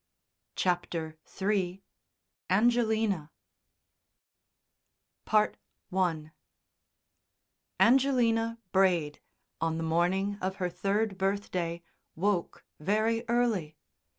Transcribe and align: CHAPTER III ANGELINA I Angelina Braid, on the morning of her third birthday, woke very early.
CHAPTER 0.55 1.19
III 1.39 1.83
ANGELINA 2.49 3.29
I 5.27 5.49
Angelina 7.79 8.59
Braid, 8.71 9.21
on 9.61 9.77
the 9.77 9.83
morning 9.83 10.39
of 10.41 10.55
her 10.55 10.71
third 10.71 11.19
birthday, 11.19 11.83
woke 12.15 12.65
very 12.79 13.23
early. 13.29 13.77